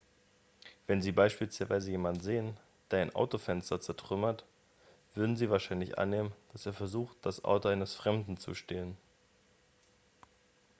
wenn 0.87 1.03
sie 1.03 1.11
beispielsweise 1.11 1.91
jemanden 1.91 2.21
sehen 2.21 2.57
der 2.89 3.01
ein 3.03 3.13
autofenster 3.13 3.79
zertrümmert 3.79 4.45
würden 5.13 5.35
sie 5.37 5.51
wahrscheinlich 5.51 5.99
annehmen 5.99 6.33
dass 6.53 6.65
er 6.65 6.73
versucht 6.73 7.15
das 7.21 7.43
auto 7.45 7.69
eines 7.69 7.93
fremden 7.93 8.37
zu 8.37 8.55
stehlen 8.55 8.97